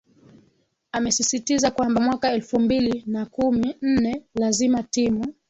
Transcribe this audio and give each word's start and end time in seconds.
amesisitiza 0.91 1.71
kwamba 1.71 1.99
mwaka 2.01 2.31
elfu 2.33 2.59
mbili 2.59 3.03
na 3.07 3.25
kumi 3.25 3.75
nne 3.81 4.25
lazima 4.35 4.83
timu 4.83 5.33